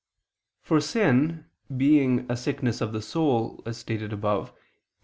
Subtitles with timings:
[0.63, 1.45] For sin,
[1.77, 4.59] being a sickness of the soul, as stated above (Q.